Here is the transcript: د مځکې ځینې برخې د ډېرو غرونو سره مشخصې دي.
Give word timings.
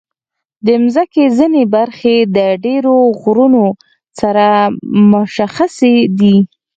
د 0.65 0.67
مځکې 0.83 1.23
ځینې 1.37 1.63
برخې 1.75 2.15
د 2.37 2.39
ډېرو 2.65 2.95
غرونو 3.21 3.65
سره 4.19 4.47
مشخصې 5.11 5.95
دي. 6.19 6.37